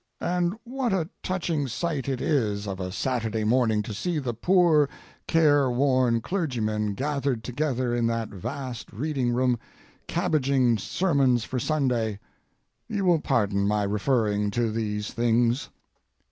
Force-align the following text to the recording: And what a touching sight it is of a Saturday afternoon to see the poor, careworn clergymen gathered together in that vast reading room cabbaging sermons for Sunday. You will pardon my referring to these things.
And 0.19 0.55
what 0.63 0.93
a 0.93 1.09
touching 1.21 1.67
sight 1.67 2.09
it 2.09 2.21
is 2.21 2.67
of 2.67 2.79
a 2.79 2.91
Saturday 2.91 3.43
afternoon 3.43 3.83
to 3.83 3.93
see 3.93 4.17
the 4.17 4.33
poor, 4.33 4.89
careworn 5.27 6.21
clergymen 6.21 6.95
gathered 6.95 7.43
together 7.43 7.93
in 7.93 8.07
that 8.07 8.29
vast 8.29 8.91
reading 8.91 9.31
room 9.31 9.59
cabbaging 10.07 10.79
sermons 10.79 11.43
for 11.43 11.59
Sunday. 11.59 12.19
You 12.89 13.05
will 13.05 13.21
pardon 13.21 13.67
my 13.67 13.83
referring 13.83 14.49
to 14.49 14.71
these 14.71 15.13
things. 15.13 15.69